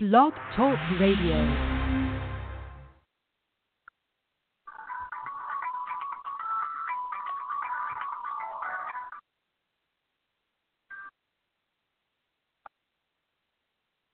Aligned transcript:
Blog 0.00 0.32
Talk 0.54 0.78
Radio. 1.00 1.34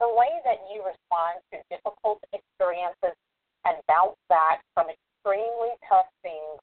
the 0.01 0.09
way 0.09 0.33
that 0.47 0.57
you 0.73 0.81
respond 0.81 1.45
to 1.53 1.61
difficult 1.69 2.17
experiences 2.33 3.13
and 3.67 3.77
bounce 3.87 4.17
back 4.31 4.65
from 4.73 4.87
extremely 4.89 5.77
tough 5.87 6.09
things 6.23 6.61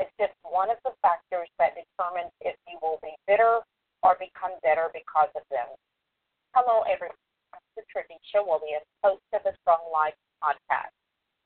is 0.00 0.08
just 0.18 0.32
one 0.40 0.70
of 0.70 0.78
the 0.86 0.92
factors 1.02 1.48
that 1.58 1.76
determines 1.76 2.32
if 2.40 2.56
you 2.66 2.78
will 2.80 2.98
be 3.02 3.12
bitter 3.28 3.60
or 4.02 4.16
become 4.18 4.56
better 4.62 4.88
because 4.94 5.28
of 5.36 5.42
them. 5.50 5.68
Hello, 6.56 6.80
everyone. 6.88 7.23
Is 7.74 7.82
Trevicia 7.90 8.38
Williams, 8.38 8.86
host 9.02 9.26
of 9.34 9.42
the 9.42 9.50
Strong 9.62 9.82
Life 9.90 10.14
podcast. 10.38 10.94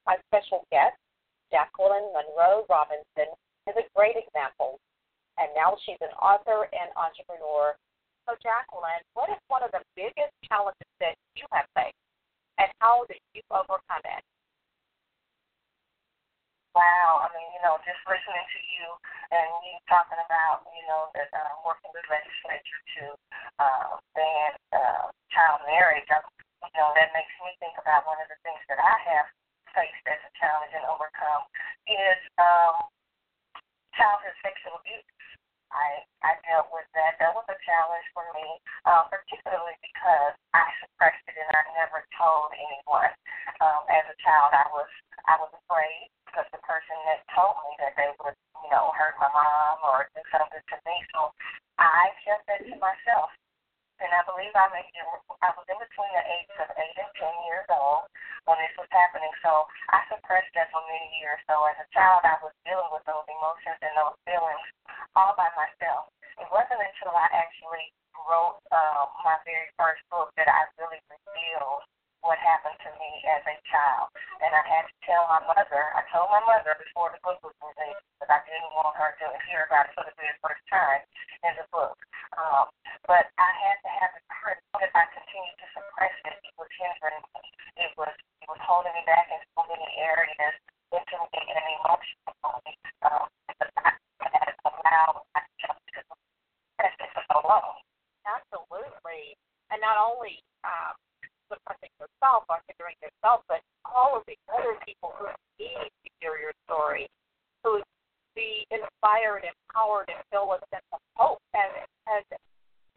My 0.04 0.20
special 0.28 0.68
guest, 0.68 1.00
Jacqueline 1.48 2.04
Monroe 2.12 2.68
Robinson, 2.68 3.32
is 3.64 3.76
a 3.80 3.88
great 3.96 4.12
example, 4.12 4.76
and 5.40 5.48
now 5.56 5.80
she's 5.84 5.96
an 6.04 6.12
author 6.20 6.68
and 6.68 6.92
entrepreneur. 7.00 7.72
So, 8.28 8.36
Jacqueline, 8.44 9.00
what 9.16 9.32
is 9.32 9.40
one 9.48 9.64
of 9.64 9.72
the 9.72 9.80
biggest 9.96 10.36
challenges 10.44 10.92
that 11.00 11.16
you 11.32 11.48
have 11.48 11.64
faced, 11.72 11.96
and 12.60 12.68
how 12.84 13.08
did 13.08 13.24
you 13.32 13.40
overcome 13.48 14.04
it? 14.04 14.20
Wow, 16.78 17.26
I 17.26 17.34
mean, 17.34 17.50
you 17.58 17.62
know, 17.66 17.74
just 17.82 17.98
listening 18.06 18.46
to 18.54 18.60
you 18.70 18.86
and 19.34 19.50
you 19.66 19.74
talking 19.90 20.22
about, 20.22 20.62
you 20.70 20.86
know, 20.86 21.10
that 21.18 21.26
uh, 21.34 21.58
working 21.66 21.90
with 21.90 22.06
legislature 22.06 22.80
to 22.94 23.04
uh, 23.58 23.98
ban 24.14 24.54
uh, 24.70 25.10
child 25.34 25.66
marriage, 25.66 26.06
I, 26.06 26.22
you 26.62 26.70
know, 26.78 26.94
that 26.94 27.10
makes 27.18 27.34
me 27.42 27.50
think 27.58 27.74
about 27.82 28.06
one 28.06 28.22
of 28.22 28.30
the 28.30 28.38
things 28.46 28.62
that 28.70 28.78
I 28.78 28.94
have 29.10 29.26
faced 29.74 30.06
as 30.06 30.22
a 30.22 30.30
challenge 30.38 30.70
and 30.70 30.86
overcome 30.86 31.50
is 31.90 32.18
um, 32.38 32.86
childhood 33.98 34.38
sexual 34.46 34.78
abuse. 34.78 35.02
I 35.72 36.04
I 36.24 36.36
dealt 36.48 36.72
with 36.72 36.88
that. 36.96 37.20
That 37.20 37.34
was 37.36 37.44
a 37.48 37.58
challenge 37.64 38.06
for 38.16 38.24
me, 38.34 38.48
uh, 38.88 39.04
particularly 39.12 39.76
because 39.84 40.34
I 40.56 40.64
suppressed 40.80 41.24
it 41.28 41.36
and 41.36 41.52
I 41.52 41.64
never 41.76 42.04
told 42.16 42.52
anyone. 42.56 43.12
Um, 43.60 43.82
as 43.90 44.04
a 44.08 44.16
child, 44.22 44.54
I 44.54 44.66
was 44.72 44.90
I 45.28 45.36
was 45.40 45.52
afraid 45.52 46.08
because 46.26 46.48
the 46.52 46.62
person 46.64 46.96
that 47.08 47.24
told 47.34 47.56
me 47.68 47.72
that 47.82 47.96
they 47.96 48.10
would, 48.22 48.36
you 48.64 48.70
know, 48.70 48.92
hurt 48.96 49.16
my 49.20 49.28
mom 49.32 49.76
or 49.84 50.08
do 50.14 50.22
something 50.32 50.62
to 50.62 50.76
me. 50.88 50.96
So 51.12 51.32
I 51.80 52.12
kept 52.24 52.46
that 52.48 52.64
to 52.64 52.76
myself. 52.80 53.32
And 53.98 54.14
I 54.14 54.22
believe 54.30 54.54
I 54.54 54.70
it, 54.78 54.94
I 55.42 55.50
was 55.58 55.66
in 55.66 55.74
between 55.74 56.12
the 56.14 56.22
ages 56.22 56.54
of 56.62 56.70
8 56.70 57.02
and 57.02 57.12
10 57.18 57.48
years 57.50 57.66
old 57.66 58.06
when 58.46 58.54
this 58.62 58.70
was 58.78 58.86
happening. 58.94 59.30
So 59.42 59.66
I 59.90 60.06
suppressed 60.06 60.54
that 60.54 60.70
for 60.70 60.78
many 60.86 61.10
years. 61.18 61.42
So 61.50 61.58
as 61.66 61.74
a 61.82 61.88
child, 61.90 62.22
I 62.22 62.38
was 62.38 62.54
dealing 62.62 62.86
with 62.94 63.02
those 63.10 63.26
emotions 63.26 63.74
and 63.82 63.94
those 63.98 64.14
feelings 64.22 64.70
all 65.18 65.34
by 65.34 65.50
myself. 65.58 66.14
It 66.38 66.46
wasn't 66.54 66.78
until 66.78 67.10
I 67.10 67.26
actually 67.34 67.90
wrote 68.30 68.62
uh, 68.70 69.10
my 69.26 69.34
very 69.42 69.66
first 69.74 70.06
book 70.14 70.30
that 70.38 70.46
I 70.46 70.70
really 70.78 71.02
revealed 71.10 71.82
what 72.22 72.38
happened 72.38 72.78
to 72.82 72.90
me 72.98 73.10
as 73.30 73.42
a 73.46 73.56
child. 73.70 74.10
And 74.42 74.50
I 74.54 74.62
had 74.66 74.86
to 74.86 74.94
tell 75.06 75.26
my 75.26 75.42
mother, 75.50 75.82
I 75.94 76.02
told 76.14 76.30
my 76.30 76.42
mother 76.46 76.78
before 76.78 77.10
the 77.10 77.22
book 77.26 77.38
was 77.42 77.54
released, 77.62 78.02
because 78.18 78.30
I 78.30 78.42
didn't 78.46 78.74
want 78.74 78.94
her 78.98 79.14
to 79.22 79.26
hear 79.50 79.66
about 79.66 79.90
it 79.90 79.94
for 79.98 80.06
the 80.06 80.14
very 80.18 80.34
first 80.42 80.62
time 80.70 81.02
in 81.46 81.54
the 81.58 81.66
book. 81.74 81.98
Um, 82.38 82.70
but 83.06 83.26
I 83.38 83.50
had 83.62 83.78
to 83.82 83.90
have 84.02 84.10
the 84.14 84.22
courage 84.30 84.62
if 84.78 84.94
I 84.94 85.04
continued 85.10 85.58
to 85.58 85.66
suppress 85.74 86.14
it, 86.26 86.38
it 86.38 86.54
was 86.54 86.70
hindering 86.78 87.24
me. 87.34 87.42
It 87.82 87.92
was 87.98 88.14
it 88.42 88.48
was 88.50 88.62
holding 88.62 88.94
me 88.94 89.02
back 89.04 89.26
in 89.30 89.42
so 89.54 89.66
many 89.66 89.88
areas, 89.98 90.54
mentally 90.94 91.28
and 91.34 91.66
emotionally. 91.82 92.74
Um, 93.02 93.26
because 93.46 93.72
I 93.82 93.92
had 94.32 94.54
allowed 94.62 95.26
myself 95.34 95.78
to 95.82 96.00
suppress 96.06 96.94
it 97.02 97.10
for 97.10 97.24
so 97.26 97.38
long. 97.42 97.74
Absolutely. 98.26 99.34
And 99.74 99.82
not 99.82 99.98
only 99.98 100.40
um, 100.62 100.94
suppressing 101.50 101.92
yourself 101.98 102.46
or 102.46 102.62
hindering 102.70 102.96
yourself, 103.02 103.42
but 103.50 103.60
all 103.84 104.16
of 104.16 104.22
the 104.30 104.38
other 104.52 104.78
people 104.86 105.12
who 105.18 105.26
need 105.58 105.90
to 105.90 106.08
hear 106.22 106.38
your 106.38 106.54
story, 106.68 107.08
who 107.64 107.82
be 108.36 108.62
inspired, 108.70 109.42
empowered, 109.42 110.06
and 110.12 110.17
feel 110.30 110.48
a 110.52 110.58
sense 110.72 110.86
of 110.92 111.00
hope. 111.16 111.42
And, 111.54 111.70
and 112.08 112.24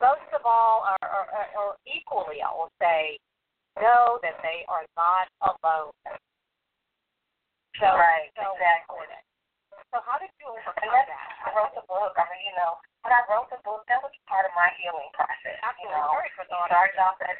most 0.01 0.25
of 0.33 0.41
all, 0.45 0.87
or, 0.87 0.99
or, 1.05 1.23
or 1.57 1.69
equally, 1.85 2.41
I 2.41 2.51
will 2.53 2.71
say, 2.81 3.17
know 3.79 4.19
that 4.21 4.35
they 4.43 4.65
are 4.67 4.83
not 4.99 5.31
alone. 5.41 5.95
So, 7.79 7.87
right, 7.87 8.27
so 8.35 8.51
exactly. 8.55 9.07
important. 9.07 9.23
So 9.91 9.99
how 10.07 10.19
did 10.19 10.31
you 10.39 10.47
overcome 10.47 10.87
And 10.87 10.91
that's, 10.91 11.07
that? 11.11 11.47
I 11.47 11.55
wrote 11.55 11.73
the 11.75 11.83
book. 11.87 12.15
I 12.15 12.23
mean, 12.31 12.43
you 12.47 12.55
know, 12.55 12.79
when 13.03 13.11
I 13.11 13.23
wrote 13.27 13.51
the 13.51 13.59
book, 13.63 13.83
that 13.91 13.99
was 13.99 14.11
part 14.27 14.47
of 14.47 14.53
my 14.55 14.71
healing 14.79 15.11
process. 15.11 15.59
Absolutely. 15.59 15.91
You 15.91 15.99
know, 15.99 16.15
Very 16.15 16.31
good 16.35 16.47
it 16.47 16.51
thought. 16.51 16.69
started 16.71 16.99
off 16.99 17.17
as 17.27 17.37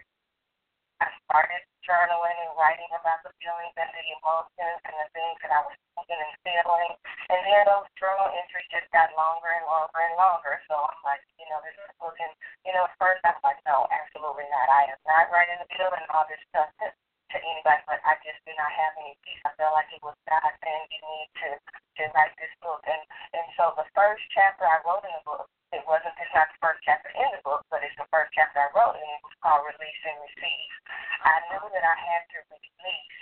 I 1.00 1.07
started 1.28 1.63
journaling 1.86 2.38
and 2.46 2.53
writing 2.58 2.90
about 2.94 3.22
the 3.25 3.34
feelings 3.42 3.75
and 3.78 3.90
the 3.92 4.03
emotions 4.18 4.80
and 4.86 4.96
the 5.02 5.08
things 5.14 5.38
that 5.42 5.52
I 5.53 5.62
was 5.66 5.75
thinking 5.97 6.22
and 6.22 6.36
feeling. 6.46 6.92
And 7.30 7.42
then 7.46 7.62
those 7.66 7.88
journal 7.97 8.30
entries 8.34 8.68
just 8.69 8.90
got 8.94 9.14
longer 9.18 9.52
and 9.52 9.66
longer 9.66 10.02
and 10.02 10.16
longer. 10.18 10.62
So 10.69 10.75
I'm 10.78 11.02
like, 11.06 11.24
you 11.38 11.47
know, 11.50 11.59
this 11.66 11.78
is 11.78 11.92
book. 12.02 12.18
And, 12.18 12.34
you 12.66 12.74
know, 12.74 12.86
at 12.90 12.96
first 12.97 13.22
I 13.22 13.34
was 13.38 13.46
like, 13.46 13.62
no, 13.66 13.86
absolutely 13.94 14.50
not. 14.50 14.68
I 14.68 14.92
am 14.94 15.02
not 15.06 15.30
writing 15.30 15.58
the 15.62 15.69
bill 15.78 15.94
and 15.94 16.08
all 16.12 16.25
this 16.25 16.42
stuff 16.50 16.69
to, 16.81 16.90
to 16.90 17.38
anybody, 17.40 17.81
but 17.88 18.02
I 18.03 18.18
just 18.25 18.42
did 18.44 18.58
not 18.58 18.74
have 18.74 18.94
any 19.00 19.16
peace. 19.24 19.40
I 19.46 19.53
felt 19.56 19.78
like 19.78 19.88
it 19.94 20.03
was 20.03 20.18
God 20.28 20.52
saying 20.66 20.86
you 20.92 21.02
need 21.02 21.30
to, 21.46 21.50
to 21.56 22.03
write 22.18 22.36
this 22.42 22.52
book. 22.59 22.84
And, 22.90 23.02
and 23.38 23.48
so 23.56 23.78
the 23.78 23.88
first 23.96 24.25
chapter 24.34 24.68
I 24.68 24.81
wrote 24.84 25.06
in 25.08 25.13
the 25.16 25.24
book, 25.24 25.48
it 25.72 25.86
wasn't, 25.88 26.12
it's 26.19 26.36
not 26.36 26.52
the 26.52 26.59
first 26.59 26.84
chapter 26.84 27.08
in 27.16 27.30
the 27.31 27.42
book, 27.48 27.63
first 28.12 28.32
chapter 28.36 28.60
I 28.60 28.70
wrote, 28.76 29.00
and 29.00 29.08
it 29.08 29.24
was 29.24 29.36
called 29.40 29.64
Release 29.66 30.02
and 30.06 30.20
Receive. 30.22 30.72
I 31.24 31.36
knew 31.50 31.64
that 31.72 31.86
I 31.88 31.96
had 31.96 32.24
to 32.36 32.40
release 32.52 33.20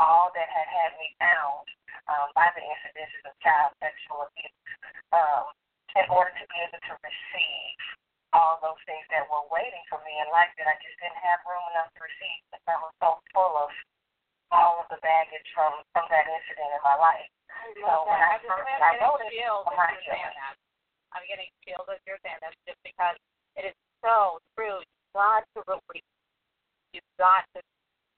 all 0.00 0.32
that 0.34 0.48
had 0.48 0.68
had 0.68 0.96
me 0.96 1.12
bound 1.20 1.66
um, 2.08 2.28
by 2.32 2.48
the 2.56 2.64
incidences 2.64 3.22
of 3.28 3.36
child 3.44 3.76
sexual 3.78 4.24
abuse 4.26 4.64
um, 5.12 5.52
in 6.00 6.06
order 6.08 6.32
to 6.32 6.44
be 6.48 6.58
able 6.64 6.80
to 6.88 6.94
receive 7.04 7.76
all 8.32 8.62
those 8.62 8.78
things 8.86 9.02
that 9.10 9.26
were 9.28 9.44
waiting 9.50 9.82
for 9.90 9.98
me 10.06 10.14
in 10.22 10.26
life 10.32 10.50
that 10.56 10.70
I 10.70 10.76
just 10.80 10.96
didn't 11.02 11.20
have 11.20 11.42
room 11.44 11.64
enough 11.74 11.90
to 11.98 12.00
receive 12.00 12.40
because 12.48 12.64
I 12.70 12.78
was 12.80 12.94
so 13.02 13.10
full 13.34 13.54
of 13.58 13.70
all 14.54 14.82
of 14.82 14.86
the 14.90 14.98
baggage 15.02 15.46
from, 15.54 15.82
from 15.94 16.06
that 16.10 16.26
incident 16.26 16.70
in 16.74 16.82
my 16.86 16.96
life. 16.98 17.28
I 17.50 17.66
So 17.74 17.86
love 17.86 18.06
when 18.06 18.18
that. 18.18 18.30
I 18.30 18.38
I 18.38 18.38
first 18.46 18.66
I'm 18.80 18.98
getting 18.98 19.02
wrote 19.02 19.20
it, 19.20 19.32
chills 19.34 19.66
as 19.66 19.78
you're 19.90 20.14
saying 20.14 20.34
that. 20.38 20.54
I'm 21.12 21.24
getting 21.26 21.50
chills 21.66 21.86
as 21.90 22.00
you're 22.06 22.22
saying 22.22 22.38
that 22.42 22.54
just 22.66 22.80
because 22.86 23.18
it 23.58 23.64
is 23.74 23.76
so 24.04 24.40
true. 24.56 24.80
You've 24.80 25.14
got 25.14 25.44
to 25.56 25.60
release. 25.68 26.10
You've 26.92 27.14
got 27.18 27.46
to 27.54 27.60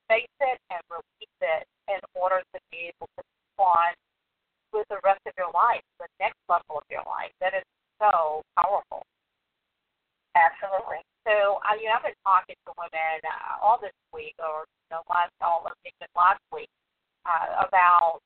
face 0.09 0.39
it 0.41 0.59
and 0.71 0.81
release 0.89 1.39
it 1.41 1.65
in 1.89 2.01
order 2.15 2.41
to 2.41 2.59
be 2.71 2.93
able 2.93 3.09
to 3.19 3.23
on 3.63 3.95
with 4.75 4.89
the 4.89 4.99
rest 5.05 5.23
of 5.29 5.33
your 5.39 5.53
life, 5.55 5.85
the 6.01 6.09
next 6.19 6.41
level 6.49 6.83
of 6.83 6.87
your 6.91 7.05
life. 7.07 7.31
That 7.39 7.55
is 7.55 7.67
so 8.01 8.43
powerful. 8.59 9.07
Absolutely. 10.35 11.05
So, 11.29 11.61
I 11.63 11.77
mean, 11.77 11.93
I've 11.93 12.03
been 12.03 12.19
talking 12.25 12.57
to 12.67 12.73
women 12.75 13.21
uh, 13.23 13.63
all 13.63 13.79
this 13.79 13.95
week, 14.11 14.35
or 14.41 14.65
you 14.67 14.89
know, 14.97 15.05
last 15.07 15.31
all 15.45 15.63
of 15.69 15.77
even 15.85 16.09
last 16.17 16.43
week, 16.51 16.73
uh, 17.29 17.69
about 17.69 18.25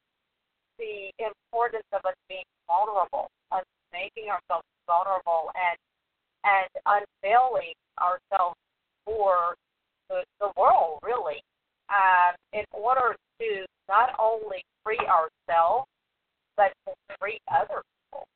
the 0.78 1.10
importance 1.18 1.84
of 1.92 2.00
us 2.06 2.16
being 2.30 2.46
vulnerable, 2.70 3.28
us 3.50 3.66
making 3.90 4.30
ourselves 4.30 4.64
vulnerable, 4.86 5.50
and 5.52 5.76
and 6.56 6.68
unveiling 6.86 7.74
ourselves 8.00 8.56
for 9.04 9.54
the, 10.08 10.24
the 10.40 10.50
world, 10.56 10.98
really, 11.02 11.42
um, 11.90 12.34
in 12.52 12.64
order 12.72 13.16
to 13.40 13.66
not 13.88 14.10
only 14.18 14.64
free 14.84 15.00
ourselves, 15.06 15.86
but 16.56 16.72
to 16.86 16.92
free 17.20 17.38
other 17.52 17.82
people, 17.84 18.26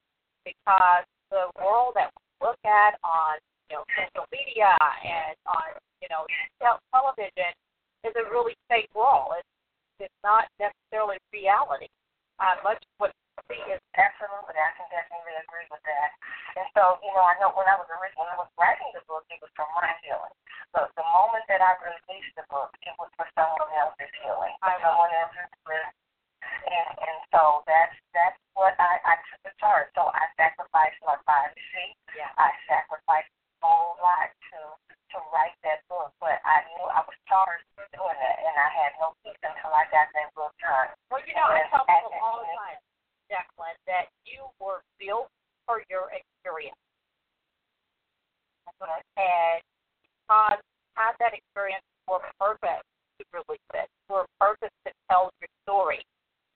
because 0.44 1.04
the 1.30 1.48
world 1.58 1.94
that 1.94 2.10
we 2.14 2.46
look 2.46 2.60
at 2.66 2.98
on 3.02 3.38
you 3.70 3.76
know 3.78 3.84
social 3.94 4.26
media 4.34 4.70
and 5.02 5.34
on 5.46 5.74
you 6.02 6.08
know 6.10 6.26
television 6.92 7.54
is 8.04 8.12
a 8.18 8.24
really 8.30 8.54
fake 8.68 8.90
world. 8.94 9.32
It's 9.38 10.10
it's 10.10 10.20
not 10.24 10.48
necessarily 10.58 11.18
reality. 11.32 11.88
Uh, 12.40 12.56
much 12.64 12.80
of 12.80 12.92
what 12.98 13.12
we 13.50 13.58
is 13.74 13.82
Absolutely, 13.98 14.54
I 14.54 14.70
can 14.78 14.86
definitely 14.94 15.34
agree 15.42 15.66
with 15.66 15.82
that. 15.82 16.10
And 16.54 16.64
so, 16.78 17.02
you 17.02 17.10
know, 17.10 17.26
I 17.26 17.34
know 17.42 17.50
when 17.58 17.66
I 17.66 17.74
was 17.74 17.90
originally 17.90 18.22
when 18.22 18.32
I 18.32 18.38
was 18.38 18.52
writing 18.54 18.86
the 18.94 19.02
book, 19.10 19.26
it 19.26 19.42
was 19.42 19.50
for 19.58 19.66
my 19.74 19.90
healing. 20.06 20.30
But 20.70 20.94
the 20.94 21.02
moment 21.10 21.42
that 21.50 21.58
I 21.58 21.74
released 21.82 22.32
the 22.38 22.46
book, 22.46 22.70
it 22.86 22.94
was 23.02 23.10
for 23.18 23.26
someone 23.34 23.72
else's 23.74 24.14
healing, 24.22 24.54
for 24.62 24.72
someone 24.78 25.10
else's 25.10 25.50
bliss. 25.66 25.90
And 26.70 26.90
and 27.02 27.18
so 27.34 27.66
that's 27.66 27.98
that's 28.14 28.38
what 28.54 28.78
I 28.78 29.02
I 29.02 29.14
took 29.26 29.42
the 29.50 29.52
charge. 29.58 29.90
So 29.98 30.06
I 30.14 30.30
sacrificed 30.38 31.02
my 31.02 31.18
privacy. 31.26 31.98
yeah. 32.14 32.30
I 32.38 32.54
sacrificed 32.70 33.34
a 33.34 33.66
whole 33.66 33.98
lot 33.98 34.30
to 34.54 34.58
to 35.10 35.18
write 35.34 35.58
that 35.66 35.82
book, 35.90 36.14
but 36.22 36.38
I 36.46 36.62
knew 36.70 36.86
I 36.86 37.02
was 37.02 37.18
charged 37.26 37.66
with 37.74 37.90
doing 37.90 38.14
that. 38.22 38.38
had 38.70 38.94
no 39.02 39.12
peace 39.26 39.38
until 39.42 39.74
I 39.74 39.84
got 39.90 40.06
that 40.14 40.30
book 40.38 40.54
done. 40.62 40.94
Well, 41.10 41.22
you 41.26 41.34
know, 41.34 41.50
I 41.50 41.66
tell 41.68 41.82
people 41.82 42.14
all 42.22 42.40
the 42.40 42.48
time, 42.54 42.78
Jacqueline, 43.28 43.78
that 43.90 44.10
you 44.26 44.46
were 44.62 44.82
built 45.00 45.32
for 45.66 45.82
your 45.88 46.12
experience. 46.12 46.76
And 49.16 49.60
God 50.28 50.60
had 50.94 51.12
that 51.18 51.34
experience 51.34 51.84
for 52.06 52.20
a 52.22 52.30
purpose 52.38 52.84
to 53.18 53.24
release 53.32 53.70
it, 53.74 53.88
for 54.08 54.24
a 54.24 54.30
purpose 54.38 54.72
to 54.86 54.92
tell 55.10 55.32
your 55.40 55.50
story, 55.66 56.04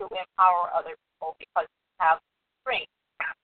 to 0.00 0.06
empower 0.08 0.70
other 0.72 0.96
people 0.96 1.36
because 1.40 1.66
you 1.68 1.90
have 2.00 2.20
strength. 2.62 2.92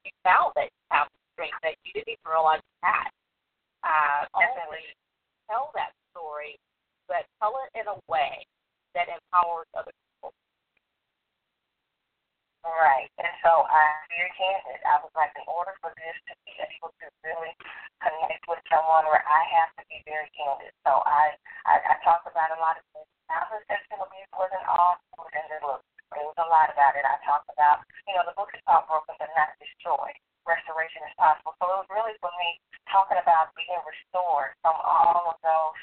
You 0.05 0.13
found 0.25 0.53
that 0.57 0.69
you 0.73 0.85
have 0.91 1.09
strength 1.35 1.61
that 1.63 1.77
you 1.85 1.93
didn't 1.93 2.17
even 2.17 2.29
realize 2.29 2.61
you 2.61 2.79
had. 2.85 3.11
Uh, 3.85 4.29
only 4.37 4.93
tell 5.49 5.73
that 5.75 5.93
story, 6.13 6.57
but 7.09 7.25
tell 7.41 7.57
it 7.65 7.71
in 7.77 7.89
a 7.89 7.97
way 8.09 8.45
that 8.95 9.09
empowers 9.09 9.69
other 9.77 9.93
people. 9.93 10.00
Right. 12.65 13.09
And 13.17 13.33
so 13.43 13.65
I'm 13.69 14.11
candid. 14.41 14.81
I 14.89 14.97
was 15.05 15.13
like, 15.13 15.33
in 15.37 15.45
order 15.45 15.77
for 15.85 15.93
this 16.01 16.17
to 16.29 16.35
be 16.49 16.57
able 16.57 16.93
to 16.97 17.07
really 17.21 17.53
connect 18.01 18.45
with 18.49 18.61
someone 18.73 19.05
where 19.05 19.21
I 19.21 19.43
have 19.61 19.71
to 19.77 19.85
be 19.93 20.01
very 20.09 20.33
candid. 20.33 20.73
So 20.89 21.05
I 21.05 21.37
I, 21.69 21.77
I 21.77 21.95
talked 22.01 22.25
about 22.25 22.57
a 22.57 22.61
lot 22.61 22.81
of 22.81 22.85
things. 22.97 23.09
Childhood 23.29 23.65
sexual 23.69 24.01
abuse 24.09 24.33
wasn't 24.33 24.65
all 24.65 24.97
food 25.13 25.33
and 25.37 25.61
look. 25.61 25.85
There 26.17 26.25
was 26.25 26.41
a 26.41 26.49
lot 26.49 26.73
about 26.73 26.97
it. 26.97 27.05
I 27.07 27.21
talked 27.23 27.47
about, 27.53 27.87
you 28.09 28.17
know, 28.17 28.27
the 28.27 28.35
book 28.35 28.51
is 28.57 28.65
called 28.67 28.89
Broken 28.91 29.15
but 29.21 29.31
Not 29.37 29.55
Destroyed. 29.63 30.17
Restoration 30.43 31.05
is 31.07 31.15
possible. 31.15 31.55
So 31.63 31.71
it 31.71 31.79
was 31.87 31.91
really 31.93 32.17
for 32.19 32.33
me 32.41 32.59
talking 32.91 33.21
about 33.21 33.55
being 33.55 33.79
restored 33.87 34.59
from 34.65 34.75
all 34.83 35.31
of 35.31 35.39
those 35.45 35.79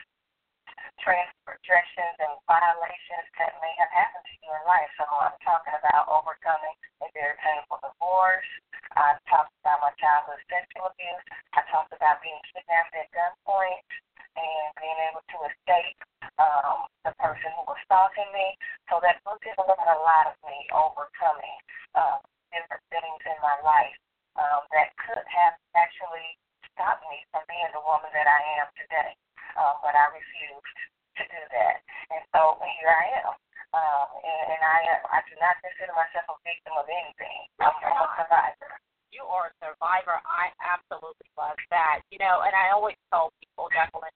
transgressions 1.07 2.19
and 2.19 2.35
violations 2.51 3.27
that 3.39 3.55
may 3.63 3.71
have 3.79 3.87
happened 3.95 4.27
to 4.27 4.35
you 4.43 4.51
in 4.51 4.63
life. 4.67 4.91
So 4.99 5.07
I'm 5.07 5.39
talking 5.39 5.71
about 5.79 6.11
overcoming 6.11 6.75
a 6.99 7.07
very 7.15 7.39
painful 7.39 7.79
divorce. 7.79 8.51
I 8.99 9.15
talked 9.31 9.55
about 9.63 9.79
my 9.79 9.95
childhood 9.95 10.43
sexual 10.51 10.91
abuse. 10.91 11.23
I 11.55 11.63
talked 11.71 11.95
about 11.95 12.19
being 12.19 12.35
kidnapped 12.51 12.91
at 12.91 13.07
gunpoint 13.15 13.87
and 14.35 14.67
being 14.83 14.99
able 15.07 15.23
to 15.23 15.37
escape 15.47 15.97
um, 16.43 16.91
the 17.07 17.15
person 17.23 17.55
who 17.55 17.63
was 17.71 17.79
stalking 17.87 18.27
me. 18.35 18.59
So 18.91 18.99
that 18.99 19.23
book 19.23 19.39
is 19.47 19.55
about 19.55 19.79
a 19.79 19.99
lot 20.03 20.27
of 20.27 20.35
me 20.43 20.59
overcoming 20.75 21.59
uh, 21.95 22.19
different 22.51 22.83
things 22.91 23.21
in 23.23 23.37
my 23.39 23.55
life 23.63 23.95
um, 24.35 24.67
that 24.75 24.91
could 25.07 25.23
have 25.23 25.55
actually 25.71 26.35
stopped 26.75 27.07
me 27.07 27.23
from 27.31 27.47
being 27.47 27.71
the 27.71 27.81
woman 27.81 28.11
that 28.11 28.27
I 28.27 28.41
am 28.59 28.67
today 28.75 29.15
um, 29.57 29.81
but 29.81 29.97
I 29.97 30.05
refused 30.13 30.79
to 31.17 31.23
do 31.25 31.41
that. 31.49 31.81
And 32.13 32.21
so 32.37 32.61
here 32.61 32.93
I 32.93 33.05
am. 33.25 33.33
Um, 33.73 34.07
and, 34.21 34.45
and 34.53 34.61
I 34.61 34.79
I 35.09 35.19
do 35.25 35.33
not 35.41 35.57
consider 35.59 35.91
myself 35.97 36.29
a 36.29 36.37
victim 36.45 36.77
of 36.77 36.85
anything. 36.85 37.49
I'm, 37.57 37.73
a 37.73 38.07
survivor. 38.15 38.77
You 39.09 39.25
are 39.25 39.49
a 39.49 39.53
survivor. 39.57 40.21
I 40.23 40.53
absolutely 40.61 41.27
love 41.33 41.57
that. 41.73 42.05
You 42.13 42.21
know, 42.21 42.45
and 42.45 42.53
I 42.53 42.71
always 42.71 42.95
tell 43.09 43.33
people, 43.41 43.67
Jacqueline, 43.73 44.13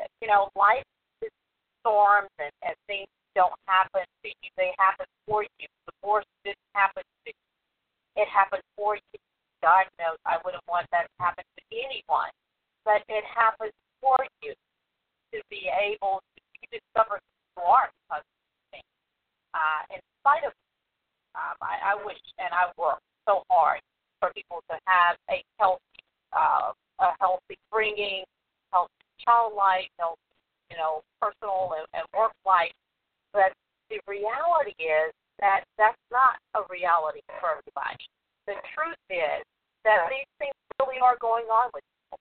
that, 0.00 0.08
you 0.24 0.28
know, 0.28 0.48
life 0.56 0.88
is 1.20 1.30
storms 1.84 2.32
and, 2.40 2.50
and 2.64 2.74
things 2.88 3.12
don't 3.36 3.54
happen 3.68 4.02
to 4.02 4.28
you. 4.28 4.48
They 4.56 4.72
happen 4.80 5.06
for 5.28 5.44
you. 5.44 5.68
Divorce 5.86 6.26
didn't 6.42 6.72
happen 6.72 7.04
to 7.04 7.30
you. 7.30 7.46
It 8.16 8.26
happened 8.32 8.64
for 8.74 8.96
you. 8.96 9.18
God 9.62 9.86
knows 10.00 10.18
I 10.24 10.40
wouldn't 10.42 10.64
want 10.66 10.88
that 10.90 11.06
to 11.06 11.16
happen 11.20 11.44
to 11.44 11.62
anyone. 11.70 12.32
But 12.82 13.04
it 13.06 13.22
happens 13.28 13.76
for 14.00 14.16
you 14.42 14.56
to 15.34 15.38
be 15.52 15.68
able 15.68 16.24
to 16.72 16.78
discover 16.78 17.18
who 17.18 17.62
you 17.62 17.64
are 17.66 17.88
because 17.88 18.24
of 18.24 18.70
things. 18.72 18.92
Uh, 19.54 19.82
in 19.96 20.00
spite 20.20 20.44
of, 20.44 20.52
um, 21.34 21.56
I, 21.62 21.94
I 21.94 22.04
wish 22.04 22.20
and 22.38 22.52
I 22.52 22.70
work 22.76 23.00
so 23.26 23.42
hard 23.50 23.80
for 24.20 24.32
people 24.34 24.62
to 24.70 24.76
have 24.86 25.16
a 25.30 25.42
healthy, 25.58 26.02
uh, 26.32 26.72
a 27.00 27.08
healthy 27.20 27.56
bringing, 27.70 28.24
healthy 28.72 28.92
child 29.22 29.54
life, 29.54 29.88
healthy, 29.98 30.20
you 30.70 30.76
know, 30.76 31.02
personal 31.20 31.74
and, 31.78 31.86
and 31.94 32.04
work 32.16 32.32
life. 32.44 32.74
But 33.32 33.52
the 33.88 34.00
reality 34.08 34.76
is 34.80 35.12
that 35.40 35.64
that's 35.78 35.98
not 36.10 36.36
a 36.58 36.66
reality 36.68 37.22
for 37.40 37.56
everybody. 37.56 38.04
The 38.46 38.58
truth 38.74 38.98
is 39.08 39.44
that 39.84 40.08
these 40.10 40.28
things 40.40 40.56
really 40.80 40.98
are 40.98 41.16
going 41.20 41.46
on 41.46 41.70
with 41.72 41.84
people, 41.84 42.20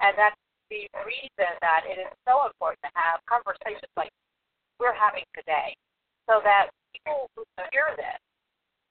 and 0.00 0.14
that's 0.16 0.38
the 0.74 0.90
reason 1.06 1.50
that 1.62 1.86
it 1.86 2.02
is 2.02 2.10
so 2.26 2.50
important 2.50 2.82
to 2.82 2.90
have 2.98 3.22
conversations 3.30 3.86
like 3.94 4.10
we're 4.82 4.96
having 4.96 5.22
today 5.30 5.78
so 6.26 6.42
that 6.42 6.74
people 6.90 7.30
who 7.38 7.46
hear 7.70 7.94
this, 7.94 8.18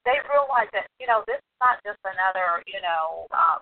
they 0.08 0.16
realize 0.32 0.72
that, 0.72 0.88
you 0.96 1.04
know, 1.04 1.20
this 1.28 1.36
is 1.36 1.56
not 1.60 1.76
just 1.84 2.00
another, 2.08 2.64
you 2.64 2.80
know, 2.80 3.28
um, 3.36 3.60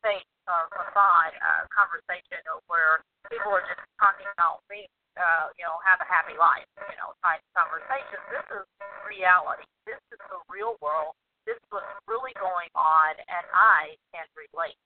fake 0.00 0.24
or 0.48 0.64
facade 0.72 1.36
uh, 1.44 1.68
conversation 1.68 2.40
where 2.72 3.04
people 3.28 3.52
are 3.52 3.64
just 3.68 3.84
talking 4.00 4.28
about 4.32 4.64
being, 4.72 4.88
uh, 5.20 5.52
you 5.60 5.64
know, 5.68 5.76
have 5.84 6.00
a 6.00 6.08
happy 6.08 6.36
life, 6.40 6.64
you 6.88 6.96
know, 6.96 7.12
type 7.20 7.44
conversation. 7.52 8.16
This 8.32 8.46
is 8.48 8.64
reality. 9.04 9.68
This 9.84 10.00
is 10.08 10.20
the 10.32 10.40
real 10.48 10.80
world. 10.80 11.12
This 11.44 11.60
is 11.60 11.68
what's 11.68 11.88
really 12.08 12.32
going 12.40 12.70
on, 12.72 13.12
and 13.18 13.44
I 13.52 13.92
can 14.14 14.24
relate 14.38 14.78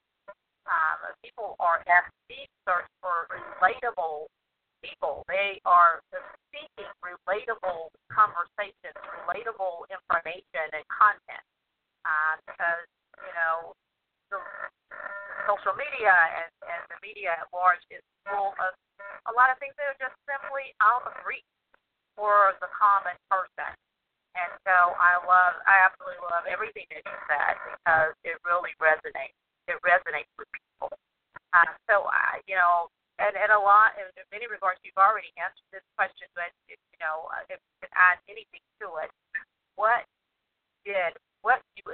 um, 0.66 0.98
people 1.22 1.54
are 1.62 1.82
deep 2.26 2.50
search 2.66 2.90
for 3.00 3.30
relatable 3.30 4.26
people. 4.82 5.24
They 5.30 5.62
are 5.64 6.02
seeking 6.52 6.90
relatable 7.00 7.94
conversations, 8.12 8.96
relatable 9.24 9.88
information 9.88 10.66
and 10.74 10.84
content. 10.90 11.44
Uh, 12.06 12.38
because, 12.46 12.86
you 13.18 13.32
know, 13.34 13.74
the 14.30 14.38
social 15.46 15.74
media 15.74 16.14
and, 16.14 16.50
and 16.70 16.82
the 16.86 16.98
media 17.02 17.34
at 17.34 17.50
large 17.50 17.82
is 17.90 18.02
full 18.26 18.54
of 18.62 18.72
a 19.26 19.32
lot 19.34 19.50
of 19.50 19.58
things 19.58 19.74
that 19.74 19.90
are 19.90 19.98
just 19.98 20.14
simply 20.26 20.70
out 20.78 21.02
of 21.02 21.14
reach 21.26 21.46
for 22.14 22.54
the 22.62 22.70
common 22.70 23.14
person. 23.26 23.74
And 24.38 24.50
so 24.68 24.94
I 24.98 25.18
love, 25.26 25.58
I 25.66 25.82
absolutely 25.82 26.22
love 26.30 26.46
everything 26.46 26.86
that 26.94 27.02
you 27.02 27.16
said 27.26 27.54
because 27.58 28.14
it 28.22 28.38
really 28.46 28.70
resonates 28.78 29.34
it 29.66 29.78
resonates 29.82 30.30
with 30.38 30.46
people. 30.54 30.94
Uh, 31.56 31.72
so, 31.88 32.04
uh, 32.04 32.36
you 32.44 32.52
know, 32.52 32.92
and, 33.16 33.32
and 33.32 33.48
a 33.48 33.56
lot, 33.56 33.96
in, 33.96 34.04
many 34.28 34.44
regards, 34.44 34.76
you've 34.84 35.00
already 35.00 35.32
answered 35.40 35.64
this 35.72 35.86
question, 35.96 36.28
but, 36.36 36.52
if, 36.68 36.76
you 36.92 37.00
know, 37.00 37.32
uh, 37.32 37.48
if 37.48 37.56
you 37.56 37.88
can 37.88 37.92
add 37.96 38.20
anything 38.28 38.60
to 38.84 39.00
it, 39.00 39.08
what 39.80 40.04
did, 40.84 41.16
what 41.40 41.64
you, 41.80 41.84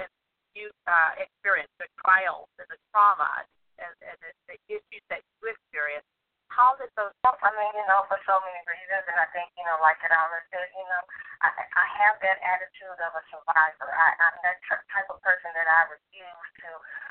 you 0.51 0.67
uh, 0.83 1.15
experienced, 1.15 1.71
the 1.79 1.87
trials 2.03 2.51
and 2.59 2.67
the 2.67 2.79
trauma 2.91 3.47
and, 3.79 3.93
and 4.03 4.17
the, 4.19 4.31
the 4.51 4.57
issues 4.67 5.03
that 5.07 5.23
you 5.39 5.47
experienced, 5.47 6.11
how 6.51 6.75
did 6.77 6.91
those? 6.99 7.15
I 7.25 7.49
mean, 7.55 7.71
you 7.73 7.87
know, 7.89 8.05
for 8.05 8.19
so 8.29 8.37
many 8.43 8.61
reasons, 8.67 9.07
and 9.09 9.17
I 9.17 9.25
think, 9.33 9.49
you 9.57 9.65
know, 9.65 9.79
like 9.81 9.97
it 10.05 10.13
always 10.13 10.45
said, 10.53 10.67
you 10.75 10.85
know, 10.85 11.03
I, 11.43 11.51
I 11.51 11.85
have 11.99 12.15
that 12.23 12.39
attitude 12.39 12.99
of 13.03 13.11
a 13.11 13.23
survivor. 13.27 13.91
I, 13.91 14.07
I'm 14.15 14.37
that 14.47 14.63
type 14.63 15.09
of 15.11 15.19
person 15.19 15.51
that 15.51 15.67
I 15.67 15.91
refuse 15.91 16.49
to 16.63 16.69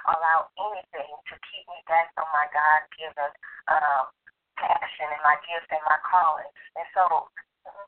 allow 0.09 0.49
anything 0.57 1.13
to 1.29 1.35
keep 1.53 1.65
me 1.69 1.81
back 1.85 2.09
from 2.17 2.27
my 2.33 2.49
God-given 2.49 3.31
um, 3.69 4.09
passion 4.57 5.07
and 5.13 5.23
my 5.23 5.37
gifts 5.45 5.69
and 5.69 5.85
my 5.85 6.01
calling. 6.09 6.49
And 6.81 6.89
so, 6.97 7.29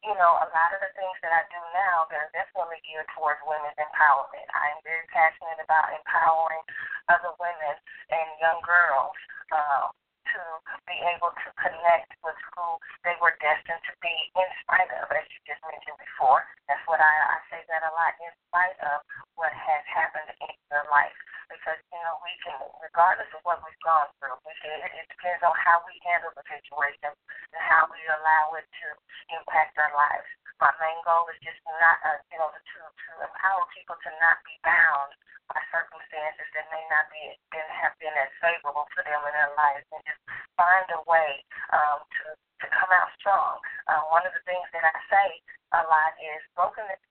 you 0.04 0.14
know, 0.20 0.32
a 0.44 0.48
lot 0.52 0.70
of 0.76 0.84
the 0.84 0.92
things 0.92 1.16
that 1.24 1.32
I 1.32 1.48
do 1.48 1.60
now, 1.72 2.04
they're 2.12 2.30
definitely 2.36 2.84
geared 2.84 3.08
towards 3.16 3.40
women's 3.48 3.80
empowerment. 3.80 4.48
I 4.52 4.76
am 4.76 4.80
very 4.84 5.08
passionate 5.10 5.64
about 5.64 5.96
empowering 5.96 6.64
other 7.08 7.32
women 7.40 7.74
and 8.12 8.28
young 8.38 8.60
girls. 8.60 9.16
Um, 9.48 9.96
to 10.34 10.40
be 10.88 10.96
able 11.14 11.30
to 11.30 11.48
connect 11.60 12.10
with 12.24 12.36
who 12.54 12.66
they 13.06 13.14
were 13.22 13.34
destined 13.38 13.80
to 13.86 13.94
be 14.02 14.14
in 14.34 14.48
spite 14.64 14.90
of, 15.02 15.06
as 15.14 15.24
you 15.30 15.40
just 15.46 15.62
mentioned 15.62 15.98
before. 15.98 16.42
That's 16.66 16.82
what 16.86 16.98
I, 16.98 17.14
I 17.34 17.38
say 17.50 17.60
that 17.70 17.80
a 17.80 17.82
lot, 17.94 18.12
in 18.20 18.32
spite 18.50 18.78
of 18.82 19.00
what 19.38 19.54
has 19.54 19.82
happened 19.88 20.30
in 20.42 20.54
their 20.70 20.86
life. 20.90 21.14
Because, 21.48 21.78
you 21.92 22.00
know, 22.02 22.16
we 22.24 22.32
can, 22.40 22.56
regardless 22.80 23.28
of 23.36 23.40
what 23.44 23.60
we've 23.62 23.84
gone 23.84 24.08
through, 24.18 24.34
we 24.42 24.54
can, 24.64 24.80
it 24.80 25.06
depends 25.12 25.44
on 25.44 25.52
how 25.60 25.84
we 25.84 25.94
handle 26.02 26.32
the 26.34 26.44
situation 26.48 27.12
and 27.12 27.62
how 27.62 27.84
we 27.92 28.00
allow 28.10 28.56
it 28.56 28.64
to 28.64 28.88
impact 29.36 29.76
our 29.76 29.92
lives. 29.92 30.26
My 30.58 30.72
main 30.80 30.96
goal 31.04 31.28
is 31.28 31.38
just 31.44 31.60
not, 31.66 32.00
uh, 32.06 32.18
you 32.32 32.38
know, 32.40 32.48
to, 32.48 32.78
to 32.80 33.10
empower 33.28 33.62
people 33.76 33.98
to 34.00 34.10
not 34.22 34.40
be 34.48 34.56
bound 34.64 35.12
by 35.52 35.60
circumstances 35.68 36.48
that 36.56 36.64
may 36.72 36.80
not 36.88 37.04
be 37.12 37.36
been 37.52 37.68
have 37.76 37.92
been 38.00 38.14
as 38.16 38.32
favorable 38.40 38.88
to 38.96 39.00
them 39.04 39.20
in 39.28 39.32
their 39.36 39.52
lives 39.60 39.84
and 39.92 40.00
just 40.08 40.22
find 40.56 40.88
a 40.96 41.00
way 41.04 41.44
um, 41.74 42.00
to 42.00 42.32
to 42.64 42.66
come 42.72 42.88
out 42.96 43.12
strong. 43.20 43.60
Uh, 43.90 44.00
one 44.08 44.24
of 44.24 44.32
the 44.32 44.40
things 44.48 44.64
that 44.72 44.86
I 44.86 44.96
say 45.12 45.28
a 45.76 45.82
lot 45.90 46.16
is 46.22 46.40
brokenness 46.56 47.02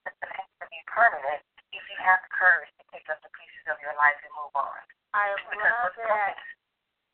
to 0.64 0.72
be 0.72 0.80
permanent 0.88 1.44
if 1.76 1.84
you 1.92 1.98
have 2.00 2.24
the 2.24 2.32
courage 2.32 2.72
to 2.80 2.84
pick 2.88 3.04
up 3.12 3.20
the 3.20 3.28
pieces 3.36 3.68
of 3.68 3.76
your 3.84 3.92
life 4.00 4.16
and 4.24 4.32
move 4.32 4.56
on. 4.56 4.80
I 5.12 5.36
love 5.54 5.94
it. 5.94 6.40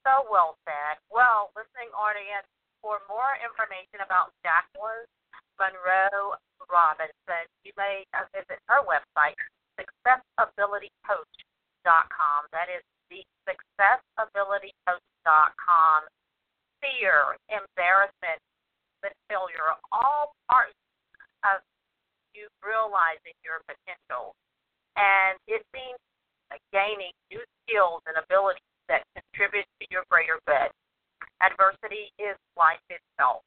So 0.07 0.23
well 0.31 0.55
said. 0.65 0.97
Well, 1.13 1.53
listening 1.53 1.93
audience, 1.93 2.49
for 2.81 3.05
more 3.11 3.37
information 3.45 4.01
about 4.01 4.33
Jacqueline 4.41 5.05
Monroe 5.61 6.41
Robinson, 6.73 7.45
you 7.67 7.73
may 7.77 8.07
uh, 8.17 8.25
visit 8.33 8.57
her 8.73 8.81
website, 8.89 9.37
successabilitycoach.com. 9.77 12.41
That 12.57 12.73
is 12.73 12.81
the 13.13 13.21
successabilitycoach.com. 13.45 16.01
Fear, 16.81 17.37
embarrassment, 17.53 18.41
and 19.05 19.13
failure 19.29 19.69
are 19.69 19.77
all 19.93 19.93
parts 19.93 19.93
of 19.93 19.93
you 19.93 20.01
realizing 22.65 23.35
your 23.45 23.61
potential. 23.67 24.37
And 24.97 25.39
it 25.47 25.65
means 25.73 25.99
gaining 26.75 27.15
new 27.31 27.43
skills 27.63 28.03
and 28.07 28.19
abilities 28.19 28.65
that 28.91 29.07
contribute 29.15 29.67
to 29.81 29.85
your 29.91 30.03
greater 30.11 30.39
good. 30.47 30.71
Adversity 31.41 32.11
is 32.19 32.37
life 32.59 32.83
itself. 32.91 33.43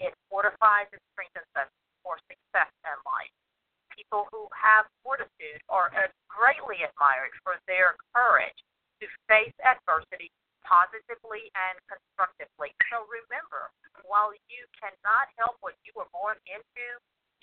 It 0.00 0.12
fortifies 0.32 0.88
and 0.90 1.00
strengthens 1.12 1.48
us 1.54 1.68
for 2.02 2.18
success 2.26 2.72
in 2.88 2.96
life. 3.04 3.30
People 3.94 4.26
who 4.32 4.48
have 4.56 4.88
fortitude 5.04 5.60
are 5.68 5.92
greatly 6.26 6.80
admired 6.82 7.36
for 7.44 7.60
their 7.68 7.94
courage 8.16 8.56
to 9.00 9.06
face 9.28 9.52
adversity 9.60 10.32
positively 10.64 11.52
and 11.52 11.76
constructively. 11.86 12.72
So 12.88 13.04
remember, 13.06 13.68
while 14.08 14.32
you 14.48 14.64
cannot 14.80 15.28
help 15.36 15.60
what 15.60 15.76
you 15.84 15.92
were 15.92 16.08
born 16.10 16.40
into, 16.48 16.86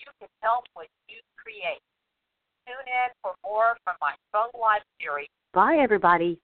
you 0.00 0.12
can 0.18 0.28
help 0.42 0.64
what 0.74 0.86
you 1.08 1.20
create. 1.36 1.80
Tune 2.66 2.86
in 2.86 3.10
for 3.22 3.34
more 3.44 3.76
from 3.84 3.94
my 4.00 4.12
Strong 4.28 4.50
Life 4.60 4.82
series. 5.00 5.28
Bye, 5.52 5.78
everybody. 5.80 6.38